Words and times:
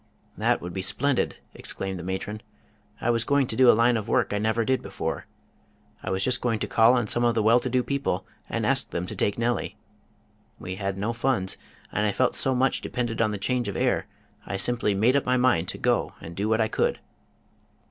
"That 0.35 0.63
would 0.63 0.73
be 0.73 0.81
splendid!" 0.81 1.35
exclaimed 1.53 1.99
the 1.99 2.03
matron. 2.03 2.41
"I 2.99 3.11
was 3.11 3.23
going 3.23 3.45
to 3.45 3.55
do 3.55 3.69
a 3.69 3.77
line 3.77 3.97
of 3.97 4.07
work 4.07 4.33
I 4.33 4.39
never 4.39 4.65
did 4.65 4.81
before. 4.81 5.27
I 6.01 6.09
was 6.09 6.23
just 6.23 6.41
going 6.41 6.57
to 6.57 6.67
call 6.67 6.93
on 6.95 7.05
some 7.05 7.23
of 7.23 7.35
the 7.35 7.43
well 7.43 7.59
to 7.59 7.69
do 7.69 7.83
people, 7.83 8.25
and 8.49 8.65
ask 8.65 8.89
them 8.89 9.05
to 9.05 9.15
take 9.15 9.37
Nellie. 9.37 9.77
We 10.57 10.77
had 10.77 10.97
no 10.97 11.13
funds, 11.13 11.55
and 11.91 12.03
I 12.07 12.13
felt 12.13 12.35
so 12.35 12.55
much 12.55 12.81
depended 12.81 13.21
on 13.21 13.29
the 13.29 13.37
change 13.37 13.67
of 13.67 13.77
air, 13.77 14.07
I 14.43 14.57
simply 14.57 14.95
made 14.95 15.15
up 15.15 15.23
my 15.27 15.37
mind 15.37 15.67
to 15.67 15.77
go 15.77 16.13
and 16.19 16.35
do 16.35 16.49
what 16.49 16.61
I 16.61 16.67
could." 16.67 16.97